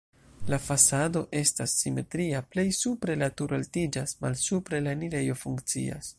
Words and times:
La 0.51 0.57
fasado 0.67 1.21
estas 1.39 1.75
simetria, 1.81 2.41
plej 2.55 2.65
supre 2.79 3.19
la 3.25 3.31
turo 3.43 3.59
altiĝas, 3.61 4.19
malsupre 4.27 4.85
la 4.89 4.97
enirejo 4.99 5.39
funkcias. 5.45 6.07